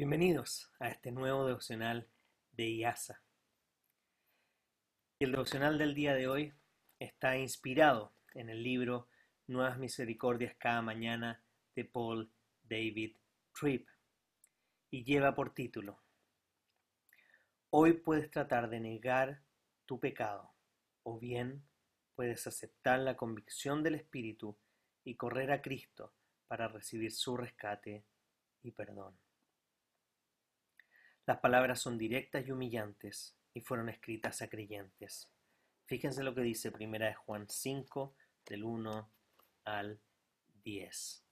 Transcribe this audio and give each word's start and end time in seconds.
Bienvenidos 0.00 0.72
a 0.80 0.88
este 0.88 1.12
nuevo 1.12 1.44
devocional 1.44 2.08
de 2.52 2.70
IASA. 2.70 3.22
El 5.18 5.32
devocional 5.32 5.76
del 5.76 5.94
día 5.94 6.14
de 6.14 6.26
hoy 6.26 6.54
está 6.98 7.36
inspirado 7.36 8.14
en 8.32 8.48
el 8.48 8.62
libro 8.62 9.10
Nuevas 9.46 9.76
Misericordias 9.76 10.56
cada 10.58 10.80
mañana 10.80 11.44
de 11.76 11.84
Paul 11.84 12.32
David 12.62 13.18
Tripp 13.52 13.90
y 14.90 15.04
lleva 15.04 15.34
por 15.34 15.52
título 15.52 16.00
Hoy 17.68 17.92
puedes 17.92 18.30
tratar 18.30 18.70
de 18.70 18.80
negar 18.80 19.42
tu 19.84 20.00
pecado 20.00 20.54
o 21.02 21.18
bien 21.18 21.68
puedes 22.14 22.46
aceptar 22.46 23.00
la 23.00 23.18
convicción 23.18 23.82
del 23.82 23.96
Espíritu 23.96 24.56
y 25.04 25.16
correr 25.16 25.52
a 25.52 25.60
Cristo 25.60 26.14
para 26.48 26.68
recibir 26.68 27.12
su 27.12 27.36
rescate 27.36 28.06
y 28.62 28.70
perdón. 28.70 29.20
Las 31.30 31.38
palabras 31.38 31.80
son 31.80 31.96
directas 31.96 32.44
y 32.44 32.50
humillantes 32.50 33.36
y 33.54 33.60
fueron 33.60 33.88
escritas 33.88 34.42
a 34.42 34.48
creyentes. 34.48 35.30
Fíjense 35.86 36.24
lo 36.24 36.34
que 36.34 36.40
dice 36.40 36.72
Primera 36.72 37.06
de 37.06 37.14
Juan 37.14 37.48
5 37.48 38.16
del 38.46 38.64
1 38.64 39.08
al 39.64 40.00
10. 40.64 41.24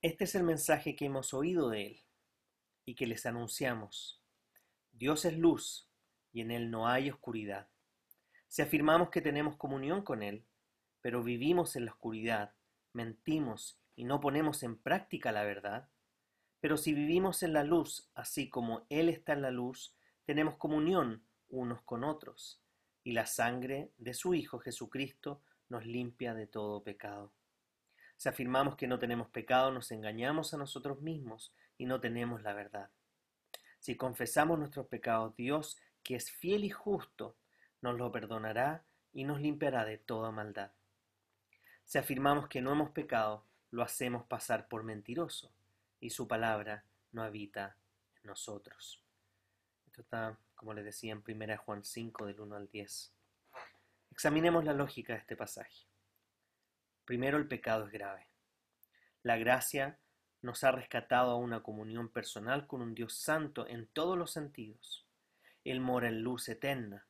Este 0.00 0.24
es 0.24 0.34
el 0.36 0.42
mensaje 0.42 0.96
que 0.96 1.04
hemos 1.04 1.34
oído 1.34 1.68
de 1.68 1.88
Él 1.88 2.00
y 2.86 2.94
que 2.94 3.06
les 3.06 3.26
anunciamos. 3.26 4.22
Dios 4.92 5.26
es 5.26 5.36
luz 5.36 5.86
y 6.32 6.40
en 6.40 6.50
Él 6.50 6.70
no 6.70 6.88
hay 6.88 7.10
oscuridad. 7.10 7.68
Si 8.46 8.62
afirmamos 8.62 9.10
que 9.10 9.20
tenemos 9.20 9.58
comunión 9.58 10.00
con 10.00 10.22
Él, 10.22 10.46
pero 11.02 11.22
vivimos 11.22 11.76
en 11.76 11.84
la 11.84 11.92
oscuridad, 11.92 12.54
mentimos 12.94 13.78
y 13.96 14.04
no 14.04 14.18
ponemos 14.18 14.62
en 14.62 14.78
práctica 14.78 15.30
la 15.30 15.44
verdad, 15.44 15.90
pero 16.60 16.76
si 16.76 16.92
vivimos 16.92 17.42
en 17.42 17.52
la 17.52 17.62
luz, 17.62 18.08
así 18.14 18.48
como 18.48 18.84
Él 18.88 19.08
está 19.08 19.32
en 19.32 19.42
la 19.42 19.50
luz, 19.50 19.94
tenemos 20.24 20.56
comunión 20.56 21.22
unos 21.48 21.82
con 21.82 22.04
otros, 22.04 22.60
y 23.04 23.12
la 23.12 23.26
sangre 23.26 23.92
de 23.96 24.12
su 24.12 24.34
Hijo 24.34 24.58
Jesucristo 24.58 25.40
nos 25.68 25.86
limpia 25.86 26.34
de 26.34 26.46
todo 26.46 26.82
pecado. 26.82 27.32
Si 28.16 28.28
afirmamos 28.28 28.74
que 28.74 28.88
no 28.88 28.98
tenemos 28.98 29.28
pecado, 29.28 29.70
nos 29.70 29.92
engañamos 29.92 30.52
a 30.52 30.56
nosotros 30.56 31.00
mismos 31.00 31.54
y 31.78 31.86
no 31.86 32.00
tenemos 32.00 32.42
la 32.42 32.52
verdad. 32.52 32.90
Si 33.78 33.96
confesamos 33.96 34.58
nuestros 34.58 34.88
pecados, 34.88 35.36
Dios, 35.36 35.78
que 36.02 36.16
es 36.16 36.30
fiel 36.30 36.64
y 36.64 36.70
justo, 36.70 37.36
nos 37.80 37.96
lo 37.96 38.10
perdonará 38.10 38.82
y 39.12 39.22
nos 39.22 39.40
limpiará 39.40 39.84
de 39.84 39.98
toda 39.98 40.32
maldad. 40.32 40.72
Si 41.84 41.96
afirmamos 41.96 42.48
que 42.48 42.60
no 42.60 42.72
hemos 42.72 42.90
pecado, 42.90 43.44
lo 43.70 43.82
hacemos 43.82 44.24
pasar 44.24 44.66
por 44.66 44.82
mentiroso 44.82 45.52
y 46.00 46.10
su 46.10 46.28
palabra 46.28 46.84
no 47.12 47.22
habita 47.22 47.76
en 48.22 48.28
nosotros. 48.28 49.02
Esto 49.86 50.02
está, 50.02 50.38
como 50.54 50.74
les 50.74 50.84
decía, 50.84 51.12
en 51.12 51.22
1 51.26 51.58
Juan 51.58 51.84
5 51.84 52.26
del 52.26 52.40
1 52.40 52.56
al 52.56 52.68
10. 52.68 53.12
Examinemos 54.10 54.64
la 54.64 54.72
lógica 54.72 55.12
de 55.12 55.20
este 55.20 55.36
pasaje. 55.36 55.86
Primero, 57.04 57.38
el 57.38 57.48
pecado 57.48 57.86
es 57.86 57.92
grave. 57.92 58.28
La 59.22 59.36
gracia 59.36 59.98
nos 60.42 60.62
ha 60.64 60.70
rescatado 60.70 61.32
a 61.32 61.36
una 61.36 61.62
comunión 61.62 62.08
personal 62.08 62.66
con 62.66 62.82
un 62.82 62.94
Dios 62.94 63.14
santo 63.14 63.66
en 63.66 63.86
todos 63.86 64.16
los 64.16 64.30
sentidos. 64.30 65.06
Él 65.64 65.80
mora 65.80 66.08
en 66.08 66.22
luz 66.22 66.48
eterna. 66.48 67.06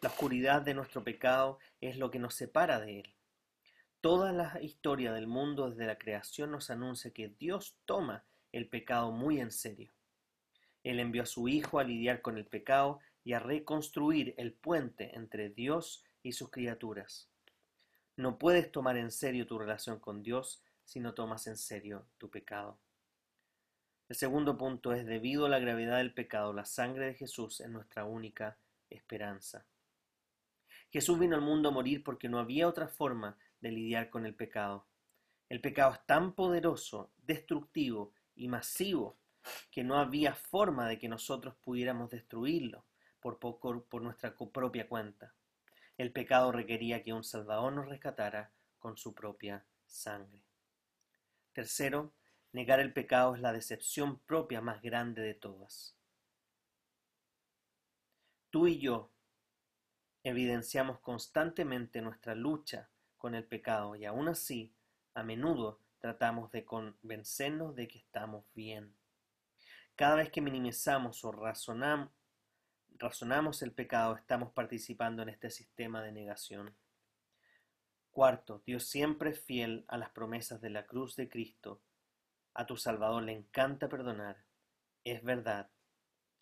La 0.00 0.08
oscuridad 0.08 0.62
de 0.62 0.74
nuestro 0.74 1.04
pecado 1.04 1.58
es 1.80 1.98
lo 1.98 2.10
que 2.10 2.18
nos 2.18 2.34
separa 2.34 2.80
de 2.80 3.00
Él. 3.00 3.15
Toda 4.06 4.30
la 4.30 4.62
historia 4.62 5.12
del 5.12 5.26
mundo 5.26 5.68
desde 5.68 5.84
la 5.84 5.98
creación 5.98 6.52
nos 6.52 6.70
anuncia 6.70 7.10
que 7.10 7.34
Dios 7.40 7.76
toma 7.86 8.24
el 8.52 8.68
pecado 8.68 9.10
muy 9.10 9.40
en 9.40 9.50
serio. 9.50 9.90
Él 10.84 11.00
envió 11.00 11.24
a 11.24 11.26
su 11.26 11.48
Hijo 11.48 11.80
a 11.80 11.82
lidiar 11.82 12.22
con 12.22 12.38
el 12.38 12.46
pecado 12.46 13.00
y 13.24 13.32
a 13.32 13.40
reconstruir 13.40 14.32
el 14.38 14.52
puente 14.52 15.16
entre 15.16 15.50
Dios 15.50 16.04
y 16.22 16.30
sus 16.30 16.52
criaturas. 16.52 17.28
No 18.16 18.38
puedes 18.38 18.70
tomar 18.70 18.96
en 18.96 19.10
serio 19.10 19.44
tu 19.44 19.58
relación 19.58 19.98
con 19.98 20.22
Dios 20.22 20.62
si 20.84 21.00
no 21.00 21.12
tomas 21.12 21.48
en 21.48 21.56
serio 21.56 22.06
tu 22.16 22.30
pecado. 22.30 22.78
El 24.08 24.14
segundo 24.14 24.56
punto 24.56 24.92
es, 24.92 25.04
debido 25.04 25.46
a 25.46 25.48
la 25.48 25.58
gravedad 25.58 25.96
del 25.96 26.14
pecado, 26.14 26.52
la 26.52 26.64
sangre 26.64 27.06
de 27.06 27.14
Jesús 27.14 27.60
es 27.60 27.68
nuestra 27.68 28.04
única 28.04 28.56
esperanza. 28.88 29.66
Jesús 30.92 31.18
vino 31.18 31.34
al 31.34 31.42
mundo 31.42 31.70
a 31.70 31.72
morir 31.72 32.04
porque 32.04 32.28
no 32.28 32.38
había 32.38 32.68
otra 32.68 32.86
forma 32.86 33.36
de 33.60 33.72
lidiar 33.72 34.10
con 34.10 34.26
el 34.26 34.34
pecado. 34.34 34.86
El 35.48 35.60
pecado 35.60 35.92
es 35.92 36.04
tan 36.06 36.34
poderoso, 36.34 37.12
destructivo 37.18 38.12
y 38.34 38.48
masivo 38.48 39.18
que 39.70 39.84
no 39.84 39.98
había 39.98 40.34
forma 40.34 40.88
de 40.88 40.98
que 40.98 41.08
nosotros 41.08 41.54
pudiéramos 41.62 42.10
destruirlo 42.10 42.84
por, 43.20 43.38
por 43.38 44.02
nuestra 44.02 44.34
propia 44.52 44.88
cuenta. 44.88 45.34
El 45.96 46.12
pecado 46.12 46.52
requería 46.52 47.02
que 47.02 47.12
un 47.12 47.24
Salvador 47.24 47.72
nos 47.72 47.88
rescatara 47.88 48.52
con 48.78 48.96
su 48.96 49.14
propia 49.14 49.64
sangre. 49.86 50.40
Tercero, 51.52 52.12
negar 52.52 52.80
el 52.80 52.92
pecado 52.92 53.34
es 53.34 53.40
la 53.40 53.52
decepción 53.52 54.18
propia 54.20 54.60
más 54.60 54.82
grande 54.82 55.22
de 55.22 55.34
todas. 55.34 55.96
Tú 58.50 58.66
y 58.66 58.78
yo 58.78 59.10
evidenciamos 60.22 60.98
constantemente 61.00 62.02
nuestra 62.02 62.34
lucha 62.34 62.90
con 63.16 63.34
el 63.34 63.44
pecado 63.44 63.96
y 63.96 64.04
aún 64.04 64.28
así 64.28 64.72
a 65.14 65.22
menudo 65.22 65.80
tratamos 65.98 66.50
de 66.52 66.64
convencernos 66.64 67.74
de 67.74 67.88
que 67.88 67.98
estamos 67.98 68.44
bien. 68.54 68.94
Cada 69.96 70.16
vez 70.16 70.30
que 70.30 70.42
minimizamos 70.42 71.24
o 71.24 71.32
razonamos, 71.32 72.10
el 73.62 73.72
pecado 73.72 74.14
estamos 74.16 74.52
participando 74.52 75.22
en 75.22 75.30
este 75.30 75.50
sistema 75.50 76.02
de 76.02 76.12
negación. 76.12 76.76
Cuarto, 78.10 78.62
Dios 78.66 78.84
siempre 78.84 79.30
es 79.30 79.40
fiel 79.40 79.84
a 79.88 79.96
las 79.96 80.10
promesas 80.10 80.60
de 80.60 80.70
la 80.70 80.86
cruz 80.86 81.16
de 81.16 81.28
Cristo. 81.28 81.80
A 82.54 82.66
tu 82.66 82.76
Salvador 82.76 83.22
le 83.22 83.32
encanta 83.32 83.88
perdonar. 83.88 84.44
Es 85.04 85.22
verdad, 85.22 85.70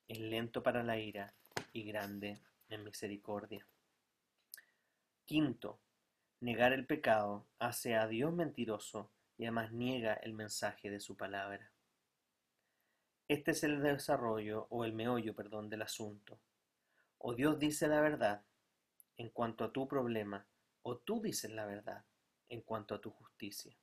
es 0.08 0.18
lento 0.18 0.62
para 0.62 0.82
la 0.82 0.98
ira 0.98 1.34
y 1.72 1.84
grande 1.84 2.40
en 2.68 2.84
misericordia. 2.84 3.66
Quinto, 5.24 5.80
Negar 6.44 6.74
el 6.74 6.84
pecado 6.84 7.46
hace 7.58 7.96
a 7.96 8.06
Dios 8.06 8.30
mentiroso 8.34 9.10
y 9.38 9.44
además 9.44 9.72
niega 9.72 10.12
el 10.12 10.34
mensaje 10.34 10.90
de 10.90 11.00
su 11.00 11.16
palabra. 11.16 11.72
Este 13.28 13.52
es 13.52 13.64
el 13.64 13.82
desarrollo 13.82 14.66
o 14.68 14.84
el 14.84 14.92
meollo, 14.92 15.34
perdón, 15.34 15.70
del 15.70 15.80
asunto. 15.80 16.38
O 17.16 17.34
Dios 17.34 17.58
dice 17.58 17.88
la 17.88 18.02
verdad 18.02 18.42
en 19.16 19.30
cuanto 19.30 19.64
a 19.64 19.72
tu 19.72 19.88
problema, 19.88 20.46
o 20.82 20.98
tú 20.98 21.22
dices 21.22 21.50
la 21.50 21.64
verdad 21.64 22.04
en 22.50 22.60
cuanto 22.60 22.94
a 22.94 23.00
tu 23.00 23.10
justicia. 23.10 23.74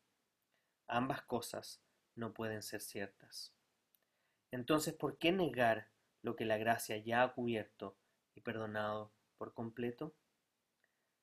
Ambas 0.86 1.24
cosas 1.24 1.82
no 2.14 2.32
pueden 2.32 2.62
ser 2.62 2.82
ciertas. 2.82 3.56
Entonces, 4.52 4.94
¿por 4.94 5.18
qué 5.18 5.32
negar 5.32 5.88
lo 6.22 6.36
que 6.36 6.46
la 6.46 6.60
gracia 6.60 6.98
ya 6.98 7.24
ha 7.24 7.34
cubierto 7.34 7.98
y 8.36 8.42
perdonado 8.42 9.12
por 9.40 9.56
completo? 9.56 10.14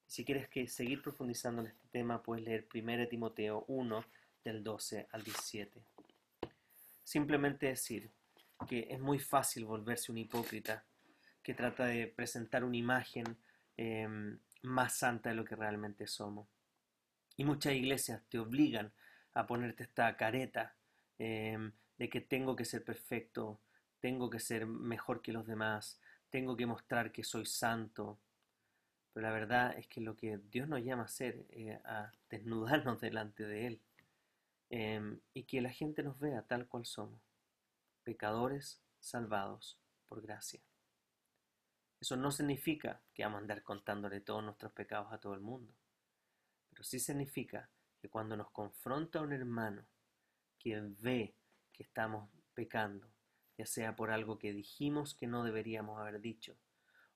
Si 0.08 0.24
quieres 0.24 0.48
que 0.48 0.66
seguir 0.66 1.02
profundizando 1.02 1.60
en 1.60 1.68
este 1.68 1.86
tema, 1.88 2.22
puedes 2.22 2.42
leer 2.42 2.66
1 2.74 3.08
Timoteo 3.08 3.66
1 3.68 4.04
del 4.42 4.64
12 4.64 5.06
al 5.12 5.22
17. 5.22 5.82
Simplemente 7.04 7.66
decir 7.66 8.10
que 8.66 8.88
es 8.90 8.98
muy 8.98 9.18
fácil 9.18 9.66
volverse 9.66 10.10
un 10.10 10.16
hipócrita 10.16 10.82
que 11.42 11.52
trata 11.52 11.84
de 11.84 12.06
presentar 12.06 12.64
una 12.64 12.78
imagen 12.78 13.36
em, 13.76 14.38
más 14.62 14.94
santa 14.94 15.28
de 15.28 15.34
lo 15.34 15.44
que 15.44 15.56
realmente 15.56 16.06
somos. 16.06 16.48
Y 17.36 17.44
muchas 17.44 17.74
iglesias 17.74 18.22
te 18.30 18.38
obligan 18.38 18.90
a 19.34 19.46
ponerte 19.46 19.82
esta 19.82 20.16
careta 20.16 20.74
em, 21.18 21.70
de 21.98 22.08
que 22.08 22.22
tengo 22.22 22.56
que 22.56 22.64
ser 22.64 22.82
perfecto, 22.82 23.60
tengo 24.00 24.30
que 24.30 24.40
ser 24.40 24.66
mejor 24.66 25.20
que 25.20 25.32
los 25.32 25.46
demás, 25.46 26.00
tengo 26.30 26.56
que 26.56 26.64
mostrar 26.64 27.12
que 27.12 27.24
soy 27.24 27.44
santo, 27.44 28.18
Pero 29.18 29.30
la 29.30 29.34
verdad 29.34 29.76
es 29.76 29.88
que 29.88 30.00
lo 30.00 30.14
que 30.14 30.38
Dios 30.38 30.68
nos 30.68 30.80
llama 30.84 31.02
a 31.02 31.06
hacer 31.06 31.44
es 31.50 31.76
a 31.84 32.12
desnudarnos 32.30 33.00
delante 33.00 33.42
de 33.42 33.66
Él 33.66 33.80
em, 34.70 35.18
y 35.34 35.42
que 35.42 35.60
la 35.60 35.70
gente 35.70 36.04
nos 36.04 36.20
vea 36.20 36.42
tal 36.42 36.68
cual 36.68 36.86
somos, 36.86 37.20
pecadores 38.04 38.80
salvados 39.00 39.76
por 40.06 40.22
gracia. 40.22 40.60
Eso 41.98 42.16
no 42.16 42.30
significa 42.30 43.02
que 43.12 43.24
vamos 43.24 43.38
a 43.38 43.40
andar 43.40 43.64
contándole 43.64 44.20
todos 44.20 44.44
nuestros 44.44 44.70
pecados 44.70 45.12
a 45.12 45.18
todo 45.18 45.34
el 45.34 45.40
mundo, 45.40 45.74
pero 46.70 46.84
sí 46.84 47.00
significa 47.00 47.68
que 48.00 48.08
cuando 48.08 48.36
nos 48.36 48.52
confronta 48.52 49.20
un 49.20 49.32
hermano 49.32 49.84
que 50.60 50.80
ve 50.80 51.34
que 51.72 51.82
estamos 51.82 52.30
pecando, 52.54 53.10
ya 53.56 53.66
sea 53.66 53.96
por 53.96 54.12
algo 54.12 54.38
que 54.38 54.52
dijimos 54.52 55.16
que 55.16 55.26
no 55.26 55.42
deberíamos 55.42 55.98
haber 55.98 56.20
dicho, 56.20 56.56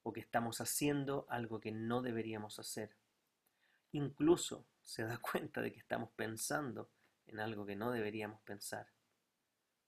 o 0.03 0.13
que 0.13 0.21
estamos 0.21 0.61
haciendo 0.61 1.27
algo 1.29 1.61
que 1.61 1.73
no 1.73 2.03
deberíamos 2.03 2.59
hacer. 2.59 2.97
Incluso 3.93 4.67
se 4.83 5.05
da 5.05 5.19
cuenta 5.23 5.61
de 5.61 5.73
que 5.73 5.79
estamos 5.79 6.11
pensando 6.17 6.91
en 7.27 7.41
algo 7.41 7.65
que 7.65 7.77
no 7.77 7.91
deberíamos 7.91 8.41
pensar. 8.43 8.89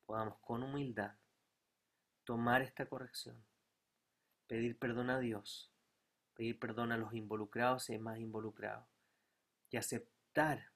Podamos 0.06 0.38
con 0.40 0.62
humildad 0.62 1.14
tomar 2.24 2.62
esta 2.62 2.86
corrección, 2.86 3.44
pedir 4.46 4.78
perdón 4.78 5.10
a 5.10 5.18
Dios, 5.18 5.70
pedir 6.34 6.58
perdón 6.58 6.92
a 6.92 6.96
los 6.96 7.12
involucrados 7.14 7.90
y 7.90 7.98
más 7.98 8.18
involucrados, 8.18 8.86
y 9.70 9.76
aceptar 9.76 10.72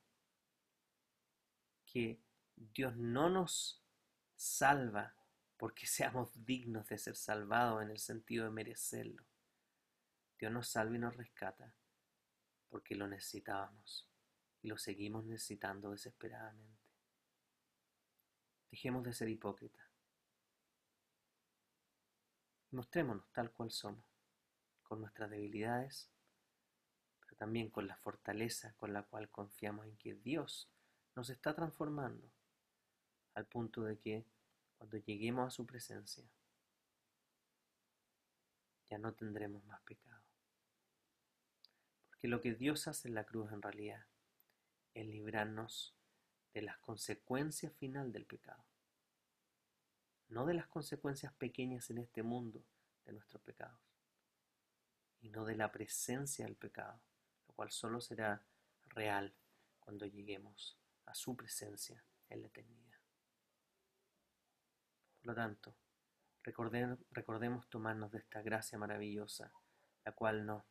que 1.87 2.20
Dios 2.56 2.96
no 2.96 3.31
nos 3.31 3.82
salva 4.37 5.14
porque 5.58 5.87
seamos 5.87 6.31
dignos 6.46 6.88
de 6.88 6.96
ser 6.96 7.16
salvados 7.16 7.82
en 7.82 7.90
el 7.90 7.99
sentido 7.99 8.44
de 8.44 8.50
merecerlo. 8.52 9.25
Dios 10.38 10.52
nos 10.52 10.69
salva 10.69 10.94
y 10.94 11.00
nos 11.00 11.16
rescata 11.16 11.75
porque 12.69 12.94
lo 12.94 13.08
necesitábamos 13.08 14.08
y 14.62 14.69
lo 14.69 14.78
seguimos 14.78 15.25
necesitando 15.25 15.90
desesperadamente. 15.90 16.78
Dejemos 18.70 19.02
de 19.02 19.12
ser 19.12 19.28
hipócritas. 19.28 19.84
Mostrémonos 22.70 23.32
tal 23.32 23.50
cual 23.50 23.70
somos, 23.70 24.05
con 24.82 25.00
nuestras 25.00 25.31
debilidades, 25.31 26.08
pero 27.20 27.37
también 27.37 27.70
con 27.70 27.88
la 27.88 27.96
fortaleza 27.96 28.75
con 28.76 28.93
la 28.93 29.02
cual 29.02 29.28
confiamos 29.31 29.87
en 29.87 29.96
que 29.96 30.14
Dios 30.14 30.70
nos 31.16 31.31
está 31.31 31.55
transformando 31.55 32.31
al 33.34 33.46
punto 33.46 33.82
de 33.82 33.99
que 33.99 34.26
cuando 34.78 34.96
lleguemos 34.98 35.46
a 35.46 35.50
su 35.50 35.66
presencia 35.66 36.25
ya 38.88 38.98
no 38.98 39.12
tendremos 39.12 39.64
más 39.64 39.80
pecado. 39.82 40.22
Porque 42.08 42.28
lo 42.28 42.40
que 42.40 42.54
Dios 42.54 42.88
hace 42.88 43.08
en 43.08 43.14
la 43.14 43.25
cruz 43.25 43.52
en 43.52 43.60
realidad 43.60 44.06
es 44.94 45.06
librarnos 45.06 45.94
de 46.54 46.62
las 46.62 46.78
consecuencias 46.78 47.72
final 47.75 48.12
del 48.12 48.25
pecado, 48.25 48.64
no 50.28 50.46
de 50.46 50.54
las 50.54 50.66
consecuencias 50.66 51.32
pequeñas 51.34 51.90
en 51.90 51.98
este 51.98 52.22
mundo 52.22 52.64
de 53.04 53.12
nuestros 53.12 53.42
pecados, 53.42 53.81
y 55.20 55.28
no 55.28 55.44
de 55.44 55.56
la 55.56 55.70
presencia 55.70 56.46
del 56.46 56.56
pecado, 56.56 57.00
lo 57.46 57.54
cual 57.54 57.70
solo 57.70 58.00
será 58.00 58.42
real 58.86 59.34
cuando 59.81 60.06
lleguemos 60.06 60.78
a 61.06 61.14
su 61.14 61.36
presencia 61.36 62.02
en 62.28 62.42
la 62.42 62.48
eternidad. 62.48 62.88
Por 65.20 65.26
lo 65.26 65.35
tanto, 65.35 65.75
recordemos 66.43 67.69
tomarnos 67.69 68.11
de 68.11 68.19
esta 68.19 68.43
gracia 68.43 68.79
maravillosa, 68.79 69.53
la 70.05 70.12
cual 70.12 70.47
nos 70.47 70.65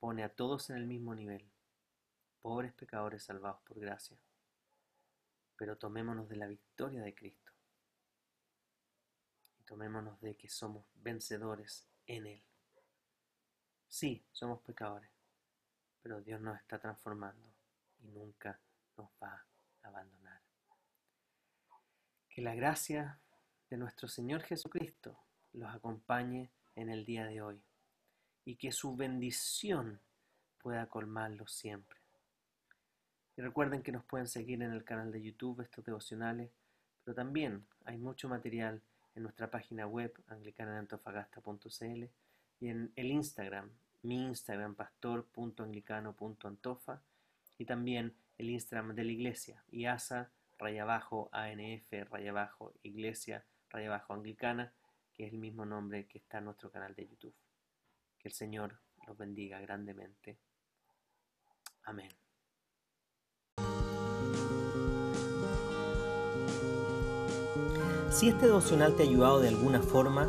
pone 0.00 0.24
a 0.24 0.34
todos 0.34 0.70
en 0.70 0.76
el 0.76 0.86
mismo 0.86 1.14
nivel, 1.14 1.50
pobres 2.40 2.72
pecadores 2.72 3.24
salvados 3.24 3.60
por 3.62 3.78
gracia. 3.78 4.18
Pero 5.56 5.76
tomémonos 5.76 6.28
de 6.28 6.36
la 6.36 6.46
victoria 6.46 7.02
de 7.02 7.14
Cristo 7.14 7.52
y 9.58 9.62
tomémonos 9.64 10.20
de 10.20 10.36
que 10.36 10.48
somos 10.48 10.86
vencedores 10.94 11.86
en 12.06 12.26
Él. 12.26 12.42
Sí, 13.88 14.24
somos 14.32 14.60
pecadores, 14.62 15.10
pero 16.02 16.20
Dios 16.20 16.40
nos 16.40 16.58
está 16.58 16.78
transformando 16.78 17.52
y 18.00 18.08
nunca 18.08 18.60
nos 18.96 19.10
va 19.22 19.46
a 19.82 19.88
abandonar. 19.88 20.40
Que 22.28 22.42
la 22.42 22.54
gracia 22.54 23.18
de 23.70 23.76
nuestro 23.76 24.08
Señor 24.08 24.42
Jesucristo 24.42 25.16
los 25.52 25.72
acompañe 25.74 26.50
en 26.74 26.88
el 26.88 27.04
día 27.04 27.26
de 27.26 27.42
hoy 27.42 27.60
y 28.44 28.56
que 28.56 28.72
su 28.72 28.96
bendición 28.96 30.00
pueda 30.58 30.86
colmarlos 30.86 31.52
siempre. 31.52 31.98
Y 33.36 33.42
recuerden 33.42 33.82
que 33.82 33.92
nos 33.92 34.04
pueden 34.04 34.26
seguir 34.26 34.60
en 34.62 34.72
el 34.72 34.84
canal 34.84 35.12
de 35.12 35.22
YouTube 35.22 35.60
estos 35.60 35.84
devocionales, 35.84 36.50
pero 37.04 37.14
también 37.14 37.66
hay 37.84 37.98
mucho 37.98 38.28
material 38.28 38.82
en 39.14 39.22
nuestra 39.22 39.50
página 39.50 39.86
web 39.86 40.12
anglicanantofagasta.cl 40.28 42.04
y 42.60 42.68
en 42.68 42.92
el 42.96 43.10
Instagram, 43.10 43.70
mi 44.02 44.26
Instagram 44.26 44.74
pastor.anglicano.antofa 44.74 47.00
y 47.58 47.64
también 47.64 48.14
el 48.38 48.50
Instagram 48.50 48.94
de 48.94 49.04
la 49.04 49.12
iglesia, 49.12 49.62
IASA, 49.70 50.30
raya 50.58 50.82
abajo, 50.82 51.28
ANF, 51.32 51.92
raya 52.10 52.30
abajo, 52.30 52.74
iglesia, 52.82 53.44
raya 53.70 53.88
abajo, 53.88 54.14
anglicana, 54.14 54.72
que 55.12 55.26
es 55.26 55.32
el 55.32 55.38
mismo 55.38 55.64
nombre 55.64 56.06
que 56.06 56.18
está 56.18 56.38
en 56.38 56.46
nuestro 56.46 56.70
canal 56.70 56.94
de 56.94 57.08
YouTube. 57.08 57.34
Que 58.18 58.28
el 58.28 58.34
Señor 58.34 58.80
los 59.06 59.16
bendiga 59.16 59.60
grandemente. 59.60 60.38
Amén. 61.84 62.10
Si 68.10 68.28
este 68.28 68.46
devocional 68.46 68.96
te 68.96 69.02
ha 69.02 69.06
ayudado 69.06 69.40
de 69.40 69.48
alguna 69.48 69.80
forma, 69.80 70.28